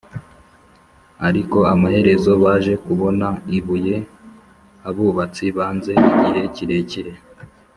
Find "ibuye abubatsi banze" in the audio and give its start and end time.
3.57-5.91